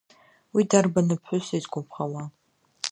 [0.53, 2.21] Уи дарбаны ԥҳәысу изгәаԥхауа?